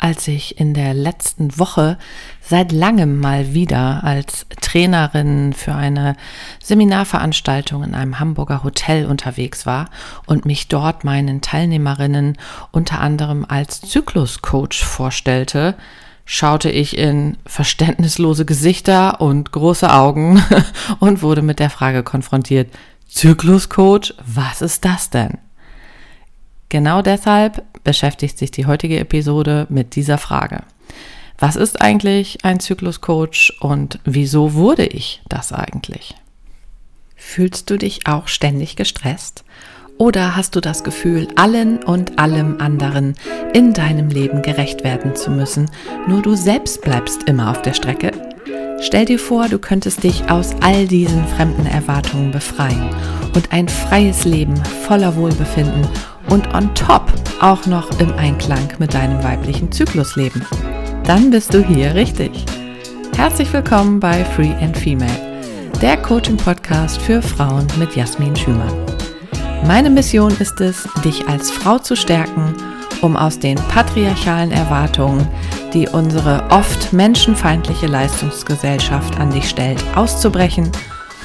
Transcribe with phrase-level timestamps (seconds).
[0.00, 1.98] als ich in der letzten Woche
[2.40, 6.16] seit langem mal wieder als Trainerin für eine
[6.62, 9.90] Seminarveranstaltung in einem Hamburger Hotel unterwegs war
[10.26, 12.38] und mich dort meinen Teilnehmerinnen
[12.72, 15.76] unter anderem als Zykluscoach vorstellte,
[16.24, 20.42] schaute ich in verständnislose Gesichter und große Augen
[20.98, 22.72] und wurde mit der Frage konfrontiert,
[23.08, 25.38] Zykluscoach, was ist das denn?
[26.70, 30.62] Genau deshalb beschäftigt sich die heutige Episode mit dieser Frage.
[31.38, 36.14] Was ist eigentlich ein Zykluscoach und wieso wurde ich das eigentlich?
[37.16, 39.44] Fühlst du dich auch ständig gestresst?
[39.98, 43.16] Oder hast du das Gefühl, allen und allem anderen
[43.52, 45.70] in deinem Leben gerecht werden zu müssen,
[46.06, 48.12] nur du selbst bleibst immer auf der Strecke?
[48.80, 52.94] Stell dir vor, du könntest dich aus all diesen fremden Erwartungen befreien
[53.34, 54.56] und ein freies Leben
[54.86, 55.86] voller Wohlbefinden
[56.30, 60.44] und on top auch noch im Einklang mit deinem weiblichen Zyklus leben.
[61.04, 62.44] Dann bist du hier richtig.
[63.16, 65.10] Herzlich willkommen bei Free and Female,
[65.82, 68.72] der Coaching-Podcast für Frauen mit Jasmin Schümann.
[69.66, 72.54] Meine Mission ist es, dich als Frau zu stärken,
[73.02, 75.26] um aus den patriarchalen Erwartungen,
[75.74, 80.70] die unsere oft menschenfeindliche Leistungsgesellschaft an dich stellt, auszubrechen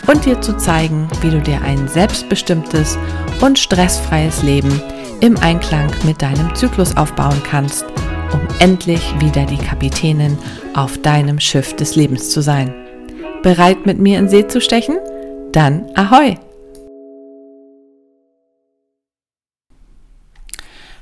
[0.07, 2.97] und dir zu zeigen, wie du dir ein selbstbestimmtes
[3.41, 4.81] und stressfreies Leben
[5.21, 7.85] im Einklang mit deinem Zyklus aufbauen kannst,
[8.31, 10.37] um endlich wieder die Kapitänin
[10.73, 12.73] auf deinem Schiff des Lebens zu sein.
[13.43, 14.97] Bereit mit mir in See zu stechen?
[15.51, 16.37] Dann ahoi!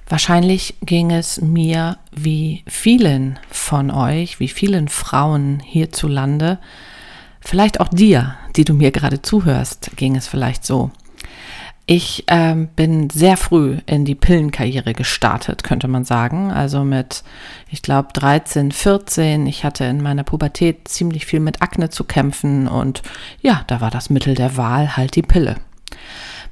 [0.08, 6.60] Wahrscheinlich ging es mir wie vielen von euch, wie vielen Frauen hierzulande,
[7.42, 10.92] vielleicht auch dir, die du mir gerade zuhörst, ging es vielleicht so.
[11.86, 16.50] Ich ähm, bin sehr früh in die Pillenkarriere gestartet, könnte man sagen.
[16.50, 17.24] Also mit,
[17.70, 19.48] ich glaube, 13, 14.
[19.48, 23.02] Ich hatte in meiner Pubertät ziemlich viel mit Akne zu kämpfen und
[23.42, 25.58] ja, da war das Mittel der Wahl halt die Pille.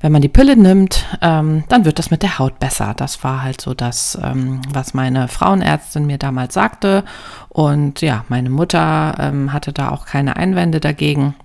[0.01, 2.93] Wenn man die Pille nimmt, ähm, dann wird das mit der Haut besser.
[2.97, 7.03] Das war halt so das, ähm, was meine Frauenärztin mir damals sagte.
[7.49, 11.35] Und ja, meine Mutter ähm, hatte da auch keine Einwände dagegen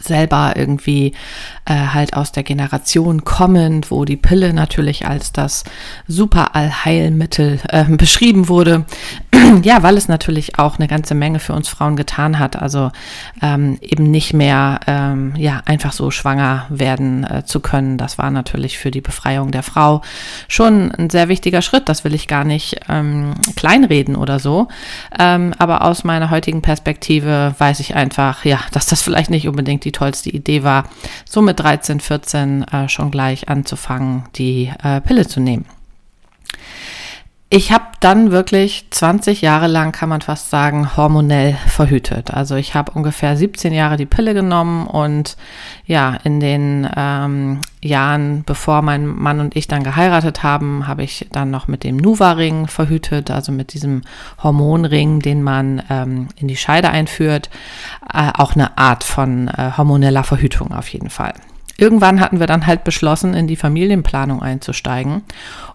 [0.00, 1.12] selber irgendwie
[1.64, 5.64] äh, halt aus der Generation kommend, wo die Pille natürlich als das
[6.06, 8.84] super Allheilmittel äh, beschrieben wurde.
[9.62, 12.56] ja, weil es natürlich auch eine ganze Menge für uns Frauen getan hat.
[12.56, 12.90] Also
[13.42, 17.98] ähm, eben nicht mehr ähm, ja einfach so schwanger werden äh, zu können.
[17.98, 20.02] Das war natürlich für die Befreiung der Frau
[20.48, 21.88] schon ein sehr wichtiger Schritt.
[21.88, 24.68] Das will ich gar nicht ähm, kleinreden oder so.
[25.18, 29.77] Ähm, aber aus meiner heutigen Perspektive weiß ich einfach, ja, dass das vielleicht nicht unbedingt
[29.84, 30.88] die tollste Idee war,
[31.24, 35.66] so mit 13, 14 äh, schon gleich anzufangen, die äh, Pille zu nehmen.
[37.50, 42.34] Ich habe dann wirklich 20 Jahre lang, kann man fast sagen, hormonell verhütet.
[42.34, 45.38] Also ich habe ungefähr 17 Jahre die Pille genommen und
[45.86, 51.26] ja, in den ähm, Jahren, bevor mein Mann und ich dann geheiratet haben, habe ich
[51.32, 54.02] dann noch mit dem Nuva-Ring verhütet, also mit diesem
[54.42, 57.48] Hormonring, den man ähm, in die Scheide einführt.
[58.12, 61.32] Äh, auch eine Art von äh, hormoneller Verhütung auf jeden Fall.
[61.80, 65.22] Irgendwann hatten wir dann halt beschlossen, in die Familienplanung einzusteigen.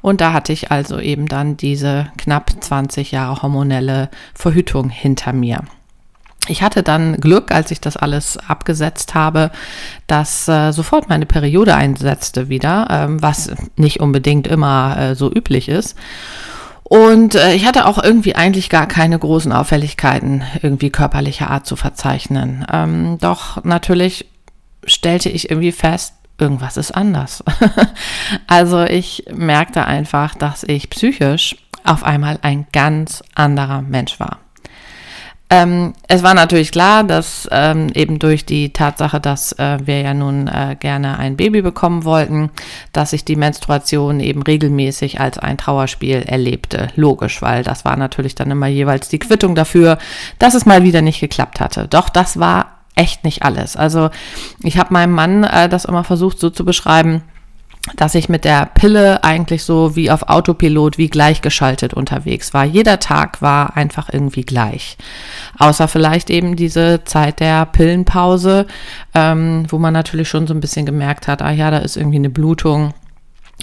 [0.01, 5.61] Und da hatte ich also eben dann diese knapp 20 Jahre hormonelle Verhütung hinter mir.
[6.49, 9.49] Ich hatte dann Glück, als ich das alles abgesetzt habe,
[10.07, 15.69] dass äh, sofort meine Periode einsetzte wieder, ähm, was nicht unbedingt immer äh, so üblich
[15.69, 15.97] ist.
[16.83, 21.77] Und äh, ich hatte auch irgendwie eigentlich gar keine großen Auffälligkeiten irgendwie körperlicher Art zu
[21.77, 22.65] verzeichnen.
[22.69, 24.27] Ähm, doch natürlich
[24.85, 27.43] stellte ich irgendwie fest, irgendwas ist anders.
[28.47, 34.39] also ich merkte einfach, dass ich psychisch auf einmal ein ganz anderer Mensch war.
[35.49, 40.15] Ähm, es war natürlich klar, dass ähm, eben durch die Tatsache, dass äh, wir ja
[40.15, 42.49] nun äh, gerne ein Baby bekommen wollten,
[42.91, 46.87] dass ich die Menstruation eben regelmäßig als ein Trauerspiel erlebte.
[46.95, 49.99] Logisch, weil das war natürlich dann immer jeweils die Quittung dafür,
[50.39, 51.87] dass es mal wieder nicht geklappt hatte.
[51.87, 53.75] Doch das war echt nicht alles.
[53.75, 54.09] Also
[54.61, 57.23] ich habe meinem Mann äh, das immer versucht so zu beschreiben,
[57.97, 62.63] dass ich mit der Pille eigentlich so wie auf Autopilot, wie gleichgeschaltet unterwegs war.
[62.63, 64.97] Jeder Tag war einfach irgendwie gleich.
[65.59, 68.67] Außer vielleicht eben diese Zeit der Pillenpause,
[69.13, 72.17] ähm, wo man natürlich schon so ein bisschen gemerkt hat, ah ja, da ist irgendwie
[72.17, 72.93] eine Blutung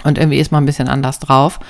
[0.05, 1.61] und irgendwie ist man ein bisschen anders drauf.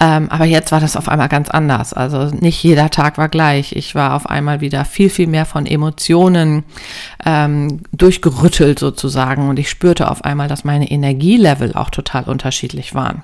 [0.00, 1.92] Ähm, aber jetzt war das auf einmal ganz anders.
[1.92, 3.72] Also nicht jeder Tag war gleich.
[3.72, 6.64] Ich war auf einmal wieder viel, viel mehr von Emotionen
[7.24, 9.48] ähm, durchgerüttelt sozusagen.
[9.48, 13.22] Und ich spürte auf einmal, dass meine Energielevel auch total unterschiedlich waren.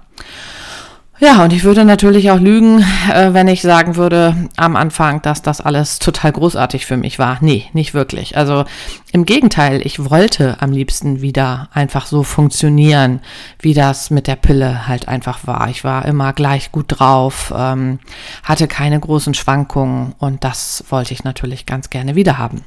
[1.25, 2.85] Ja, und ich würde natürlich auch lügen,
[3.15, 7.39] äh, wenn ich sagen würde am Anfang, dass das alles total großartig für mich war.
[7.41, 8.37] Nee, nicht wirklich.
[8.37, 8.65] Also
[9.13, 13.21] im Gegenteil, ich wollte am liebsten wieder einfach so funktionieren,
[13.61, 15.69] wie das mit der Pille halt einfach war.
[15.69, 18.01] Ich war immer gleich gut drauf, ähm,
[18.43, 22.65] hatte keine großen Schwankungen und das wollte ich natürlich ganz gerne wieder haben.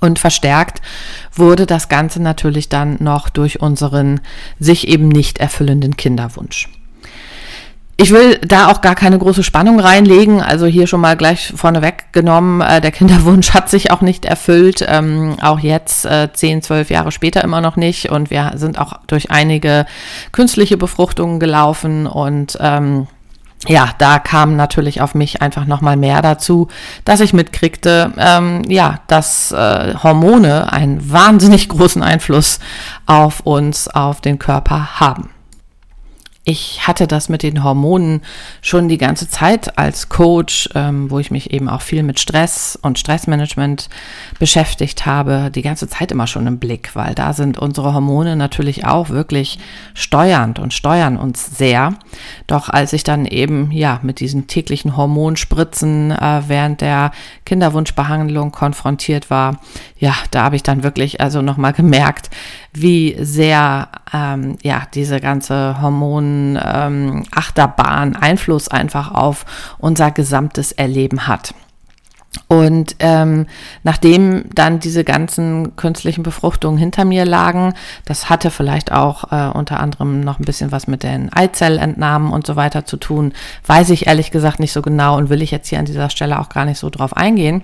[0.00, 0.80] Und verstärkt
[1.34, 4.22] wurde das Ganze natürlich dann noch durch unseren
[4.58, 6.70] sich eben nicht erfüllenden Kinderwunsch.
[7.96, 10.42] Ich will da auch gar keine große Spannung reinlegen.
[10.42, 14.84] Also hier schon mal gleich vorneweg genommen, äh, der Kinderwunsch hat sich auch nicht erfüllt.
[14.86, 18.10] Ähm, auch jetzt, äh, zehn, zwölf Jahre später immer noch nicht.
[18.10, 19.86] Und wir sind auch durch einige
[20.32, 23.06] künstliche Befruchtungen gelaufen und ähm,
[23.66, 26.68] ja, da kam natürlich auf mich einfach nochmal mehr dazu,
[27.06, 32.58] dass ich mitkriegte, ähm, ja, dass äh, Hormone einen wahnsinnig großen Einfluss
[33.06, 35.33] auf uns, auf den Körper haben
[36.44, 38.20] ich hatte das mit den Hormonen
[38.60, 42.78] schon die ganze Zeit als Coach, ähm, wo ich mich eben auch viel mit Stress
[42.80, 43.88] und Stressmanagement
[44.38, 48.84] beschäftigt habe, die ganze Zeit immer schon im Blick, weil da sind unsere Hormone natürlich
[48.84, 49.58] auch wirklich
[49.94, 51.94] steuernd und steuern uns sehr.
[52.46, 57.12] Doch als ich dann eben ja mit diesen täglichen Hormonspritzen äh, während der
[57.46, 59.60] Kinderwunschbehandlung konfrontiert war,
[59.96, 62.28] ja, da habe ich dann wirklich also nochmal gemerkt,
[62.74, 69.44] wie sehr ähm, ja diese ganze Hormon ähm, Achterbahn Einfluss einfach auf
[69.78, 71.54] unser gesamtes Erleben hat.
[72.48, 73.46] Und ähm,
[73.84, 79.80] nachdem dann diese ganzen künstlichen Befruchtungen hinter mir lagen, das hatte vielleicht auch äh, unter
[79.80, 83.32] anderem noch ein bisschen was mit den Eizellentnahmen und so weiter zu tun,
[83.66, 86.38] weiß ich ehrlich gesagt nicht so genau und will ich jetzt hier an dieser Stelle
[86.38, 87.62] auch gar nicht so drauf eingehen.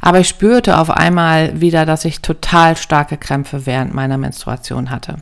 [0.00, 5.16] Aber ich spürte auf einmal wieder, dass ich total starke Krämpfe während meiner Menstruation hatte.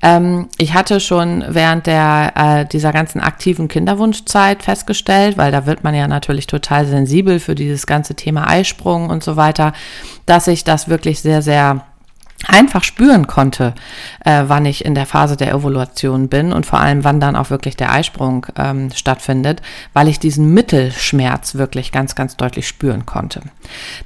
[0.00, 5.82] Ähm, ich hatte schon während der, äh, dieser ganzen aktiven Kinderwunschzeit festgestellt, weil da wird
[5.82, 9.72] man ja natürlich total sensibel für dieses ganze Thema Eisprung und so weiter,
[10.26, 11.84] dass ich das wirklich sehr, sehr
[12.46, 13.74] einfach spüren konnte,
[14.24, 17.50] äh, wann ich in der Phase der Evolution bin und vor allem, wann dann auch
[17.50, 19.60] wirklich der Eisprung ähm, stattfindet,
[19.92, 23.42] weil ich diesen Mittelschmerz wirklich ganz, ganz deutlich spüren konnte.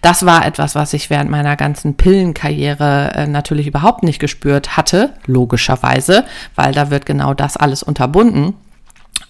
[0.01, 5.13] Das war etwas, was ich während meiner ganzen Pillenkarriere äh, natürlich überhaupt nicht gespürt hatte,
[5.27, 6.25] logischerweise,
[6.55, 8.55] weil da wird genau das alles unterbunden.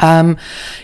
[0.00, 0.36] Ähm,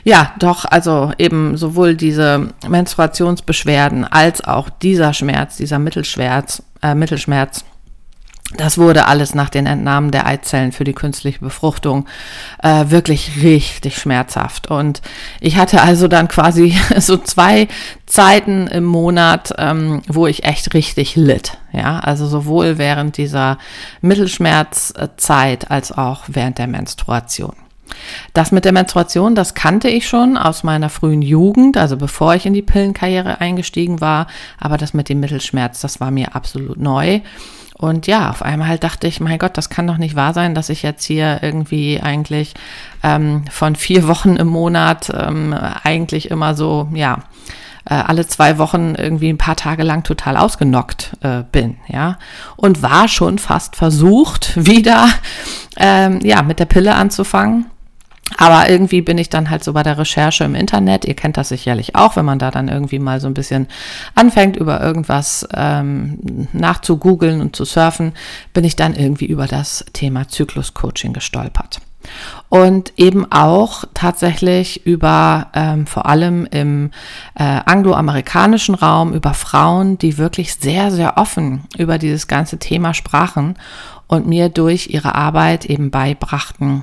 [0.05, 7.65] ja, doch, also eben sowohl diese Menstruationsbeschwerden als auch dieser Schmerz, dieser Mittelschmerz, äh, Mittelschmerz
[8.57, 12.07] das wurde alles nach den Entnahmen der Eizellen für die künstliche Befruchtung
[12.63, 14.71] äh, wirklich richtig schmerzhaft.
[14.71, 15.03] Und
[15.41, 17.69] ich hatte also dann quasi so zwei
[18.07, 21.59] Zeiten im Monat, ähm, wo ich echt richtig litt.
[21.73, 23.59] Ja, also sowohl während dieser
[24.01, 27.53] Mittelschmerzzeit als auch während der Menstruation.
[28.33, 32.47] Das mit der Menstruation, das kannte ich schon aus meiner frühen Jugend, also bevor ich
[32.47, 34.27] in die Pillenkarriere eingestiegen war.
[34.59, 37.21] Aber das mit dem Mittelschmerz, das war mir absolut neu.
[37.79, 40.55] Und ja, auf einmal halt dachte ich, mein Gott, das kann doch nicht wahr sein,
[40.55, 42.55] dass ich jetzt hier irgendwie eigentlich
[43.03, 47.19] ähm, von vier Wochen im Monat ähm, eigentlich immer so, ja,
[47.89, 52.19] äh, alle zwei Wochen irgendwie ein paar Tage lang total ausgenockt äh, bin, ja.
[52.57, 55.09] Und war schon fast versucht, wieder
[55.77, 57.67] ähm, ja, mit der Pille anzufangen.
[58.37, 61.49] Aber irgendwie bin ich dann halt so bei der Recherche im Internet, ihr kennt das
[61.49, 63.69] sicherlich auch, wenn man da dann irgendwie mal so ein bisschen
[64.15, 68.13] anfängt, über irgendwas ähm, nachzugoogeln und zu surfen,
[68.53, 71.81] bin ich dann irgendwie über das Thema Zyklus-Coaching gestolpert.
[72.49, 76.91] Und eben auch tatsächlich über ähm, vor allem im
[77.35, 83.57] äh, angloamerikanischen Raum über Frauen, die wirklich sehr, sehr offen über dieses ganze Thema sprachen
[84.09, 86.83] und mir durch ihre Arbeit eben beibrachten,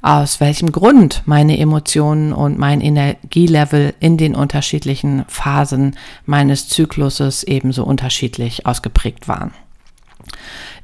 [0.00, 7.84] aus welchem Grund meine Emotionen und mein Energielevel in den unterschiedlichen Phasen meines Zykluses ebenso
[7.84, 9.52] unterschiedlich ausgeprägt waren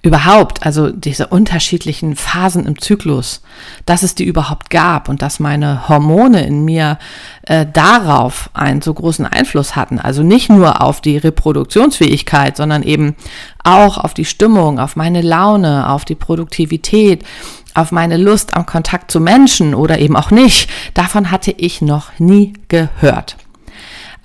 [0.03, 3.43] überhaupt, also diese unterschiedlichen Phasen im Zyklus,
[3.85, 6.99] dass es die überhaupt gab und dass meine Hormone in mir
[7.43, 9.99] äh, darauf einen so großen Einfluss hatten.
[9.99, 13.17] Also nicht nur auf die Reproduktionsfähigkeit, sondern eben
[13.65, 17.25] auch auf die Stimmung, auf meine Laune, auf die Produktivität,
[17.75, 20.71] auf meine Lust am Kontakt zu Menschen oder eben auch nicht.
[20.95, 23.37] Davon hatte ich noch nie gehört.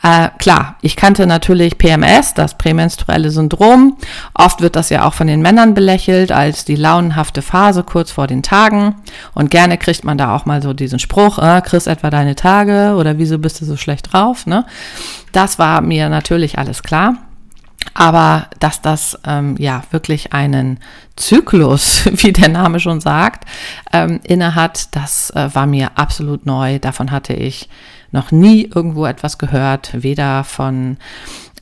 [0.03, 3.97] Äh, klar, ich kannte natürlich PMS, das prämenstruelle Syndrom.
[4.33, 8.27] Oft wird das ja auch von den Männern belächelt als die launenhafte Phase kurz vor
[8.27, 8.95] den Tagen.
[9.33, 12.95] Und gerne kriegt man da auch mal so diesen Spruch, äh, kriegst etwa deine Tage
[12.99, 14.45] oder wieso bist du so schlecht drauf?
[14.45, 14.65] Ne?
[15.31, 17.15] Das war mir natürlich alles klar.
[17.93, 20.79] Aber dass das ähm, ja wirklich einen
[21.15, 23.45] Zyklus, wie der Name schon sagt,
[23.93, 26.79] ähm, innehat, das äh, war mir absolut neu.
[26.79, 27.69] Davon hatte ich
[28.13, 30.97] noch nie irgendwo etwas gehört, weder von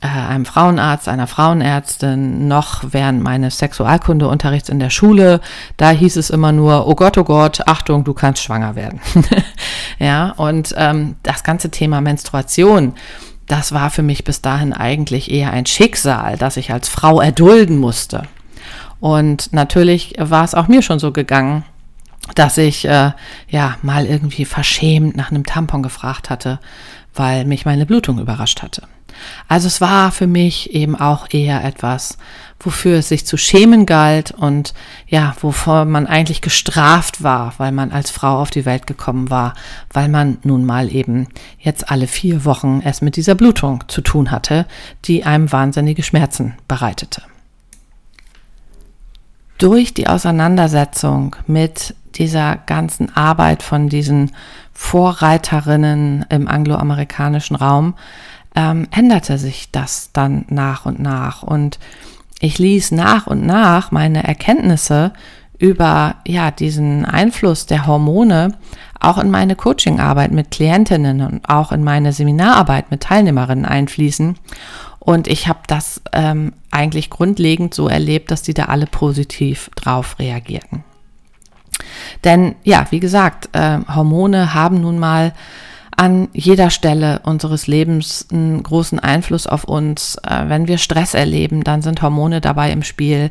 [0.02, 5.40] äh, einem Frauenarzt, einer Frauenärztin, noch während meines Sexualkundeunterrichts in der Schule.
[5.76, 9.00] Da hieß es immer nur, oh Gott, oh Gott, Achtung, du kannst schwanger werden.
[9.98, 12.92] ja, und ähm, das ganze Thema Menstruation,
[13.46, 17.78] das war für mich bis dahin eigentlich eher ein Schicksal, das ich als Frau erdulden
[17.78, 18.22] musste.
[19.00, 21.64] Und natürlich war es auch mir schon so gegangen,
[22.34, 23.12] dass ich äh,
[23.48, 26.60] ja mal irgendwie verschämt nach einem Tampon gefragt hatte,
[27.14, 28.82] weil mich meine Blutung überrascht hatte.
[29.48, 32.16] Also es war für mich eben auch eher etwas,
[32.58, 34.72] wofür es sich zu schämen galt und
[35.06, 39.54] ja, wovor man eigentlich gestraft war, weil man als Frau auf die Welt gekommen war,
[39.92, 44.30] weil man nun mal eben jetzt alle vier Wochen es mit dieser Blutung zu tun
[44.30, 44.66] hatte,
[45.04, 47.22] die einem wahnsinnige Schmerzen bereitete.
[49.62, 54.32] Durch die Auseinandersetzung mit dieser ganzen Arbeit von diesen
[54.72, 57.94] Vorreiterinnen im angloamerikanischen Raum
[58.56, 61.44] ähm, änderte sich das dann nach und nach.
[61.44, 61.78] Und
[62.40, 65.12] ich ließ nach und nach meine Erkenntnisse
[65.60, 68.58] über ja diesen Einfluss der Hormone
[68.98, 74.36] auch in meine Coachingarbeit mit Klientinnen und auch in meine Seminararbeit mit Teilnehmerinnen einfließen.
[75.04, 80.20] Und ich habe das ähm, eigentlich grundlegend so erlebt, dass die da alle positiv drauf
[80.20, 80.84] reagierten.
[82.22, 85.32] Denn ja, wie gesagt, äh, Hormone haben nun mal
[85.96, 90.18] an jeder Stelle unseres Lebens einen großen Einfluss auf uns.
[90.24, 93.30] Äh, wenn wir Stress erleben, dann sind Hormone dabei im Spiel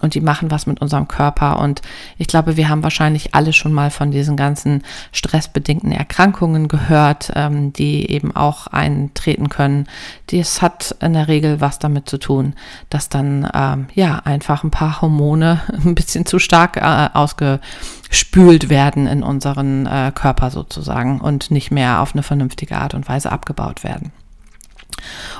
[0.00, 1.58] und die machen was mit unserem Körper.
[1.60, 1.82] Und
[2.18, 7.72] ich glaube, wir haben wahrscheinlich alle schon mal von diesen ganzen stressbedingten Erkrankungen gehört, ähm,
[7.72, 9.86] die eben auch eintreten können.
[10.30, 12.54] Das hat in der Regel was damit zu tun,
[12.90, 19.06] dass dann ähm, ja einfach ein paar Hormone ein bisschen zu stark äh, ausgespült werden
[19.06, 23.84] in unseren äh, Körper sozusagen und nicht mehr auf eine vernünftige Art und Weise abgebaut
[23.84, 24.12] werden.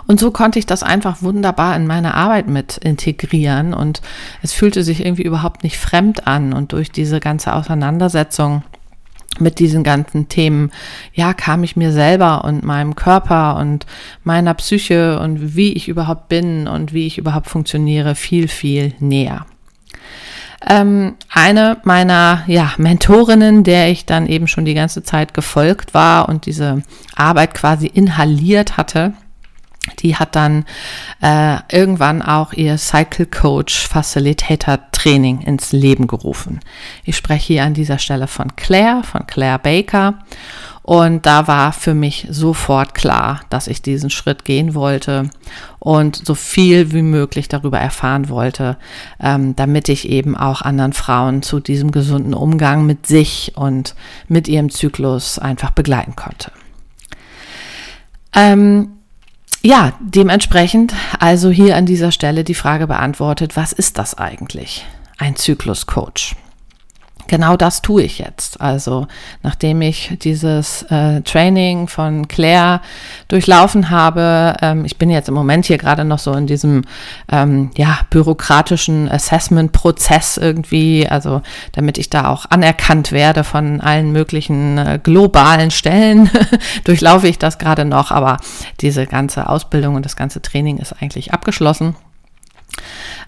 [0.09, 4.00] Und so konnte ich das einfach wunderbar in meine Arbeit mit integrieren und
[4.43, 8.62] es fühlte sich irgendwie überhaupt nicht fremd an und durch diese ganze Auseinandersetzung
[9.38, 10.71] mit diesen ganzen Themen,
[11.12, 13.85] ja, kam ich mir selber und meinem Körper und
[14.25, 19.45] meiner Psyche und wie ich überhaupt bin und wie ich überhaupt funktioniere viel, viel näher.
[20.67, 26.31] Ähm, eine meiner ja, Mentorinnen, der ich dann eben schon die ganze Zeit gefolgt war
[26.31, 26.83] und diese
[27.15, 29.12] Arbeit quasi inhaliert hatte,
[30.00, 30.64] die hat dann
[31.23, 36.61] äh, irgendwann auch ihr Cycle Coach Facilitator Training ins Leben gerufen.
[37.04, 40.14] Ich spreche hier an dieser Stelle von Claire, von Claire Baker.
[40.83, 45.28] Und da war für mich sofort klar, dass ich diesen Schritt gehen wollte
[45.78, 48.78] und so viel wie möglich darüber erfahren wollte,
[49.21, 53.95] ähm, damit ich eben auch anderen Frauen zu diesem gesunden Umgang mit sich und
[54.28, 56.52] mit ihrem Zyklus einfach begleiten konnte.
[58.35, 58.98] Ähm,
[59.62, 64.87] ja, dementsprechend also hier an dieser Stelle die Frage beantwortet, was ist das eigentlich?
[65.19, 66.37] Ein Zykluscoach
[67.29, 68.61] genau das tue ich jetzt.
[68.61, 69.07] Also
[69.43, 72.81] nachdem ich dieses äh, Training von Claire
[73.29, 76.83] durchlaufen habe, ähm, ich bin jetzt im Moment hier gerade noch so in diesem
[77.31, 81.43] ähm, ja, bürokratischen Assessment-Prozess irgendwie, also
[81.73, 86.31] damit ich da auch anerkannt werde von allen möglichen äh, globalen Stellen,
[86.85, 88.39] durchlaufe ich das gerade noch, aber
[88.81, 91.95] diese ganze Ausbildung und das ganze Training ist eigentlich abgeschlossen.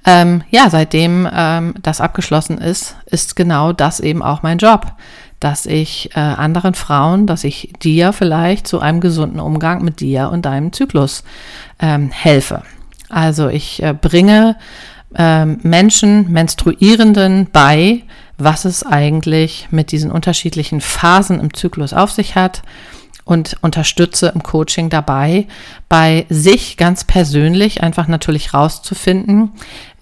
[0.07, 4.87] Ähm, ja, seitdem ähm, das abgeschlossen ist, ist genau das eben auch mein Job,
[5.41, 10.31] dass ich äh, anderen Frauen, dass ich dir vielleicht zu einem gesunden Umgang mit dir
[10.31, 11.25] und deinem Zyklus
[11.81, 12.63] ähm, helfe.
[13.09, 14.57] Also ich äh, bringe
[15.15, 18.03] äh, Menschen, Menstruierenden bei,
[18.39, 22.63] was es eigentlich mit diesen unterschiedlichen Phasen im Zyklus auf sich hat
[23.25, 25.47] und unterstütze im Coaching dabei,
[25.89, 29.53] bei sich ganz persönlich einfach natürlich rauszufinden,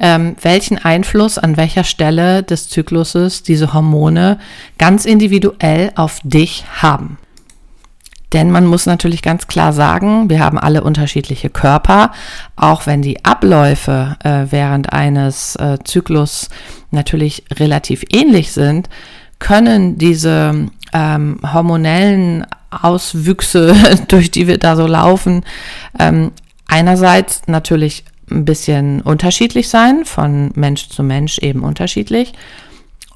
[0.00, 4.38] ähm, welchen Einfluss an welcher Stelle des Zykluses diese Hormone
[4.78, 7.18] ganz individuell auf dich haben.
[8.32, 12.12] Denn man muss natürlich ganz klar sagen, wir haben alle unterschiedliche Körper,
[12.56, 16.50] auch wenn die Abläufe äh, während eines äh, Zyklus
[16.90, 18.90] natürlich relativ ähnlich sind,
[19.38, 23.74] können diese ähm, hormonellen Auswüchse,
[24.08, 25.44] durch die wir da so laufen,
[25.98, 26.32] ähm,
[26.66, 32.34] einerseits natürlich ein bisschen unterschiedlich sein, von Mensch zu Mensch eben unterschiedlich.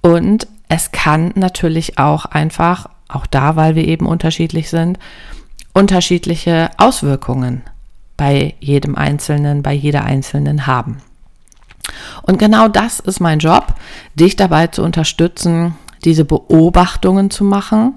[0.00, 4.98] Und es kann natürlich auch einfach, auch da, weil wir eben unterschiedlich sind,
[5.74, 7.62] unterschiedliche Auswirkungen
[8.16, 11.02] bei jedem Einzelnen, bei jeder Einzelnen haben.
[12.22, 13.74] Und genau das ist mein Job,
[14.14, 17.94] dich dabei zu unterstützen, diese Beobachtungen zu machen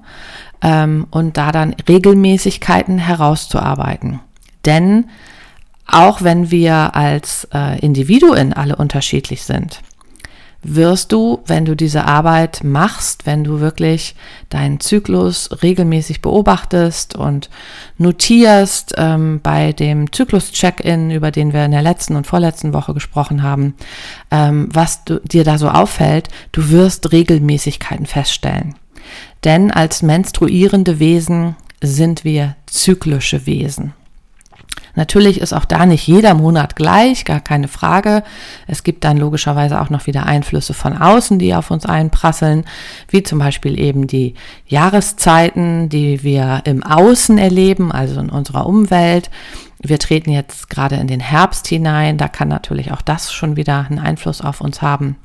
[0.61, 4.19] ähm, und da dann Regelmäßigkeiten herauszuarbeiten.
[4.65, 5.09] Denn
[5.87, 9.81] auch wenn wir als äh, Individuen alle unterschiedlich sind,
[10.67, 14.15] wirst du, wenn du diese Arbeit machst, wenn du wirklich
[14.49, 17.49] deinen Zyklus regelmäßig beobachtest und
[17.97, 23.43] notierst ähm, bei dem Zyklus-Check-in, über den wir in der letzten und vorletzten Woche gesprochen
[23.43, 23.75] haben,
[24.31, 28.75] ähm, was du, dir da so auffällt, du wirst Regelmäßigkeiten feststellen.
[29.43, 33.93] Denn als menstruierende Wesen sind wir zyklische Wesen.
[34.95, 38.23] Natürlich ist auch da nicht jeder Monat gleich, gar keine Frage.
[38.67, 42.65] Es gibt dann logischerweise auch noch wieder Einflüsse von außen, die auf uns einprasseln,
[43.09, 44.35] wie zum Beispiel eben die
[44.67, 49.29] Jahreszeiten, die wir im Außen erleben, also in unserer Umwelt.
[49.79, 53.85] Wir treten jetzt gerade in den Herbst hinein, da kann natürlich auch das schon wieder
[53.89, 55.17] einen Einfluss auf uns haben.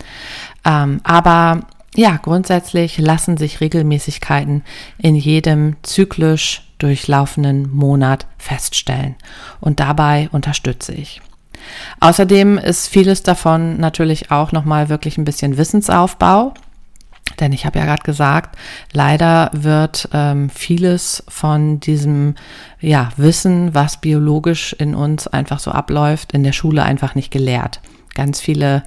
[0.65, 1.61] Ähm, aber
[1.95, 4.63] ja, grundsätzlich lassen sich Regelmäßigkeiten
[4.99, 9.15] in jedem zyklisch durchlaufenden Monat feststellen.
[9.61, 11.21] Und dabei unterstütze ich.
[12.01, 16.55] Außerdem ist vieles davon natürlich auch nochmal wirklich ein bisschen Wissensaufbau.
[17.39, 18.57] Denn ich habe ja gerade gesagt,
[18.93, 22.35] leider wird ähm, vieles von diesem
[22.81, 27.81] ja, Wissen, was biologisch in uns einfach so abläuft, in der Schule einfach nicht gelehrt.
[28.15, 28.83] Ganz viele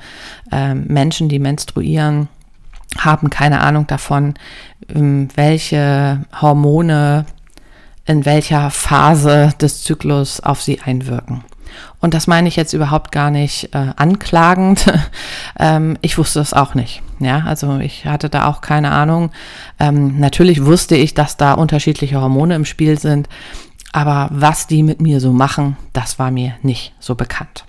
[0.51, 2.27] ähm, Menschen, die menstruieren,
[2.99, 4.35] haben keine Ahnung davon,
[4.93, 7.25] ähm, welche Hormone
[8.05, 11.43] in welcher Phase des Zyklus auf sie einwirken.
[11.99, 14.85] Und das meine ich jetzt überhaupt gar nicht äh, anklagend.
[15.59, 17.01] ähm, ich wusste es auch nicht.
[17.19, 19.31] Ja, also ich hatte da auch keine Ahnung.
[19.79, 23.29] Ähm, natürlich wusste ich, dass da unterschiedliche Hormone im Spiel sind,
[23.93, 27.65] aber was die mit mir so machen, das war mir nicht so bekannt.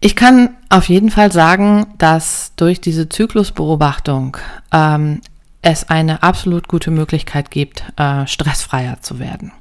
[0.00, 4.36] Ich kann auf jeden Fall sagen, dass durch diese Zyklusbeobachtung
[4.72, 5.20] ähm,
[5.64, 9.52] es eine absolut gute Möglichkeit gibt, äh, stressfreier zu werden.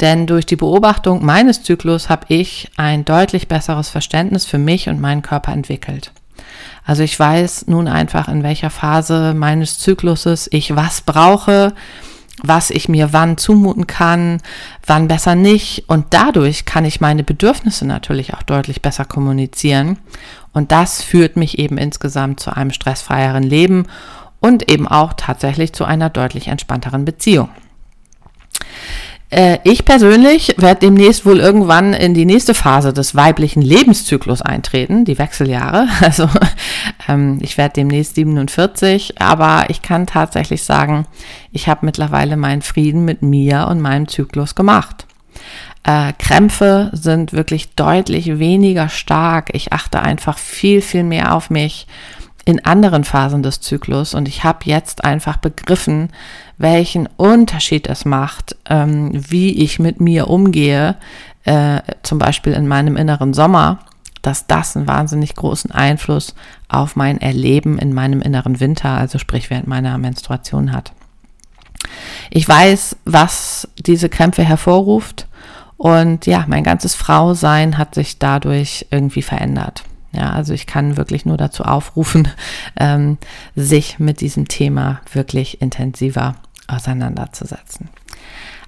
[0.00, 5.00] Denn durch die Beobachtung meines Zyklus habe ich ein deutlich besseres Verständnis für mich und
[5.00, 6.12] meinen Körper entwickelt.
[6.84, 11.72] Also ich weiß nun einfach, in welcher Phase meines Zykluses ich was brauche,
[12.42, 14.40] was ich mir wann zumuten kann,
[14.86, 15.84] wann besser nicht.
[15.88, 19.98] Und dadurch kann ich meine Bedürfnisse natürlich auch deutlich besser kommunizieren.
[20.52, 23.86] Und das führt mich eben insgesamt zu einem stressfreieren Leben
[24.44, 27.48] und eben auch tatsächlich zu einer deutlich entspannteren Beziehung.
[29.30, 35.06] Äh, ich persönlich werde demnächst wohl irgendwann in die nächste Phase des weiblichen Lebenszyklus eintreten,
[35.06, 35.88] die Wechseljahre.
[36.02, 36.28] Also
[37.08, 41.06] ähm, ich werde demnächst 47, aber ich kann tatsächlich sagen,
[41.50, 45.06] ich habe mittlerweile meinen Frieden mit mir und meinem Zyklus gemacht.
[45.84, 49.48] Äh, Krämpfe sind wirklich deutlich weniger stark.
[49.54, 51.86] Ich achte einfach viel, viel mehr auf mich
[52.44, 56.10] in anderen Phasen des Zyklus und ich habe jetzt einfach begriffen,
[56.58, 60.96] welchen Unterschied es macht, ähm, wie ich mit mir umgehe,
[61.44, 63.80] äh, zum Beispiel in meinem inneren Sommer,
[64.22, 66.34] dass das einen wahnsinnig großen Einfluss
[66.68, 70.92] auf mein Erleben in meinem inneren Winter, also sprich während meiner Menstruation hat.
[72.30, 75.28] Ich weiß, was diese Krämpfe hervorruft
[75.76, 79.84] und ja, mein ganzes Frausein hat sich dadurch irgendwie verändert.
[80.14, 82.28] Ja, also ich kann wirklich nur dazu aufrufen,
[82.78, 83.18] ähm,
[83.56, 86.36] sich mit diesem Thema wirklich intensiver
[86.68, 87.88] auseinanderzusetzen.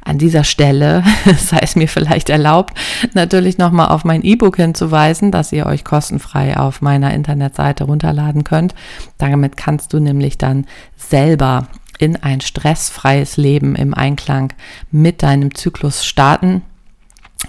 [0.04, 1.02] An dieser Stelle
[1.38, 2.78] sei es mir vielleicht erlaubt,
[3.14, 8.74] natürlich nochmal auf mein E-Book hinzuweisen, dass ihr euch kostenfrei auf meiner Internetseite runterladen könnt.
[9.18, 11.66] Damit kannst du nämlich dann selber
[11.98, 14.52] in ein stressfreies Leben im Einklang
[14.90, 16.62] mit deinem Zyklus starten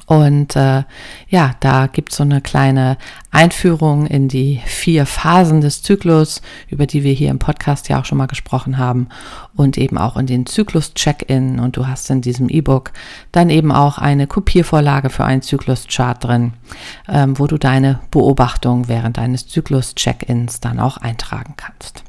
[0.05, 0.83] und äh,
[1.29, 2.97] ja, da gibt es so eine kleine
[3.31, 8.05] Einführung in die vier Phasen des Zyklus, über die wir hier im Podcast ja auch
[8.05, 9.07] schon mal gesprochen haben,
[9.55, 11.59] und eben auch in den Zyklus-Check-In.
[11.59, 12.91] Und du hast in diesem E-Book
[13.31, 16.53] dann eben auch eine Kopiervorlage für einen Zyklus-Chart drin,
[17.07, 22.03] ähm, wo du deine Beobachtung während deines Zyklus-Check-Ins dann auch eintragen kannst.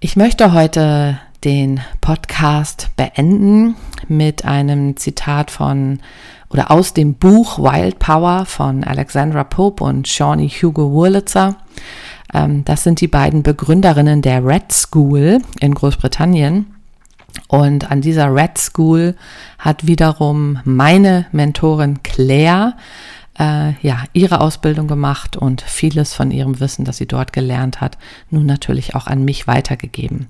[0.00, 3.76] Ich möchte heute den Podcast beenden
[4.08, 6.00] mit einem Zitat von
[6.50, 11.56] oder aus dem Buch Wild Power von Alexandra Pope und Shawnee Hugo Wurlitzer.
[12.32, 16.74] Ähm, das sind die beiden Begründerinnen der Red School in Großbritannien.
[17.46, 19.14] Und an dieser Red School
[19.58, 22.74] hat wiederum meine Mentorin Claire
[23.38, 27.96] äh, ja, ihre Ausbildung gemacht und vieles von ihrem Wissen, das sie dort gelernt hat,
[28.30, 30.28] nun natürlich auch an mich weitergegeben.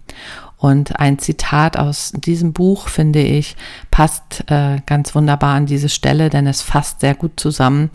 [0.58, 3.56] Und ein Zitat aus diesem Buch, finde ich,
[3.98, 7.90] passt äh, ganz wunderbar an diese Stelle, denn es fasst sehr gut zusammen,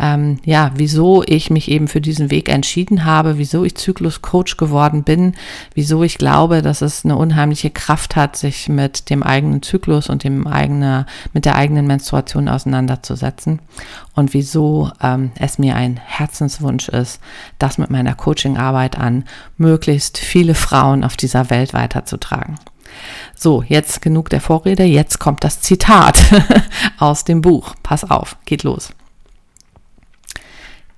[0.00, 5.04] ähm, ja, wieso ich mich eben für diesen Weg entschieden habe, wieso ich Zyklus-Coach geworden
[5.04, 5.34] bin,
[5.72, 10.24] wieso ich glaube, dass es eine unheimliche Kraft hat, sich mit dem eigenen Zyklus und
[10.24, 13.60] dem eigenen, mit der eigenen Menstruation auseinanderzusetzen
[14.16, 17.20] und wieso ähm, es mir ein Herzenswunsch ist,
[17.60, 19.22] das mit meiner Coachingarbeit an
[19.56, 22.58] möglichst viele Frauen auf dieser Welt weiterzutragen.
[23.34, 26.18] So, jetzt genug der Vorrede, jetzt kommt das Zitat
[26.98, 27.74] aus dem Buch.
[27.82, 28.92] Pass auf, geht los.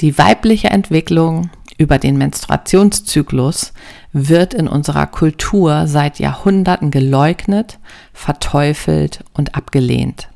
[0.00, 3.72] Die weibliche Entwicklung über den Menstruationszyklus
[4.12, 7.78] wird in unserer Kultur seit Jahrhunderten geleugnet,
[8.12, 10.28] verteufelt und abgelehnt.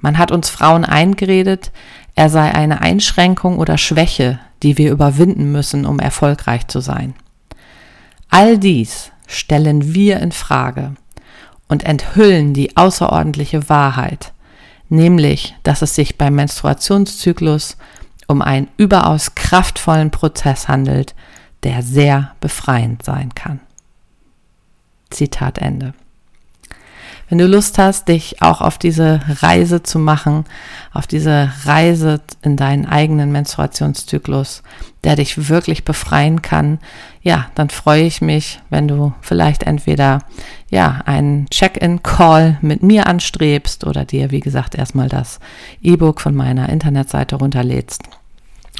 [0.00, 1.70] Man hat uns Frauen eingeredet,
[2.14, 7.14] er sei eine Einschränkung oder Schwäche, die wir überwinden müssen, um erfolgreich zu sein.
[8.28, 10.94] All dies stellen wir in Frage
[11.68, 14.32] und enthüllen die außerordentliche Wahrheit,
[14.88, 17.76] nämlich, dass es sich beim Menstruationszyklus
[18.26, 21.14] um einen überaus kraftvollen Prozess handelt,
[21.62, 23.60] der sehr befreiend sein kann.
[25.10, 25.94] Zitat Ende.
[27.28, 30.44] Wenn du Lust hast, dich auch auf diese Reise zu machen,
[30.92, 34.62] auf diese Reise in deinen eigenen Menstruationszyklus,
[35.02, 36.78] der dich wirklich befreien kann,
[37.22, 40.20] ja, dann freue ich mich, wenn du vielleicht entweder
[40.70, 45.38] ja, einen Check-in-Call mit mir anstrebst oder dir, wie gesagt, erstmal das
[45.82, 48.02] E-Book von meiner Internetseite runterlädst.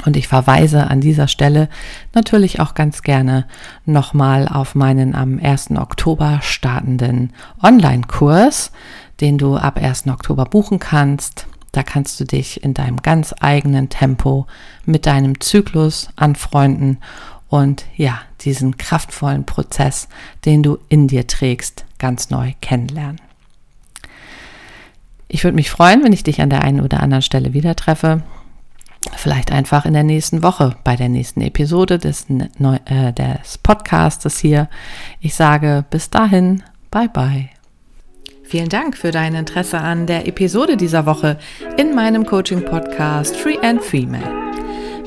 [0.04, 1.68] Und ich verweise an dieser Stelle
[2.14, 3.46] natürlich auch ganz gerne
[3.84, 5.72] nochmal auf meinen am 1.
[5.72, 8.72] Oktober startenden Online-Kurs,
[9.20, 10.08] den du ab 1.
[10.08, 11.46] Oktober buchen kannst.
[11.70, 14.46] Da kannst du dich in deinem ganz eigenen Tempo
[14.84, 16.98] mit deinem Zyklus anfreunden
[17.52, 20.08] und ja, diesen kraftvollen Prozess,
[20.44, 23.20] den du in dir trägst, ganz neu kennenlernen.
[25.28, 28.22] Ich würde mich freuen, wenn ich dich an der einen oder anderen Stelle wieder treffe.
[29.16, 34.68] Vielleicht einfach in der nächsten Woche bei der nächsten Episode des, äh, des Podcastes hier.
[35.20, 37.48] Ich sage bis dahin, bye bye.
[38.44, 41.38] Vielen Dank für dein Interesse an der Episode dieser Woche
[41.78, 44.61] in meinem Coaching-Podcast Free and Female.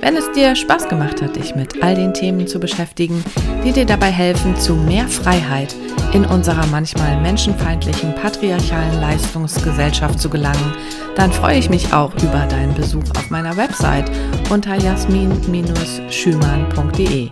[0.05, 3.25] Wenn es dir Spaß gemacht hat, dich mit all den Themen zu beschäftigen,
[3.63, 5.75] die dir dabei helfen, zu mehr Freiheit
[6.13, 10.75] in unserer manchmal menschenfeindlichen patriarchalen Leistungsgesellschaft zu gelangen,
[11.15, 14.11] dann freue ich mich auch über deinen Besuch auf meiner Website
[14.51, 17.31] unter jasmin-schümann.de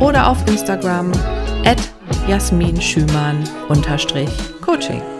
[0.00, 1.12] oder auf Instagram
[1.66, 1.82] at
[2.26, 5.15] jasminschümann-coaching.